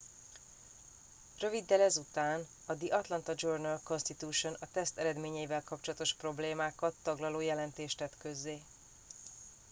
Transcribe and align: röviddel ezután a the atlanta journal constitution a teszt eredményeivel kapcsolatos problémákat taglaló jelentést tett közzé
röviddel 1.39 1.81
ezután 1.81 2.47
a 2.65 2.75
the 2.75 2.95
atlanta 2.95 3.33
journal 3.35 3.79
constitution 3.83 4.57
a 4.59 4.67
teszt 4.71 4.97
eredményeivel 4.97 5.63
kapcsolatos 5.63 6.13
problémákat 6.13 6.95
taglaló 7.03 7.39
jelentést 7.39 7.97
tett 7.97 8.17
közzé 8.17 8.61